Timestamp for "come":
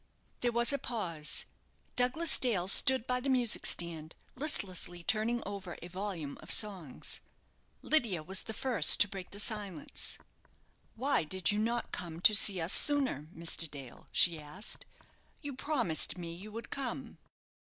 11.91-12.19, 16.71-17.19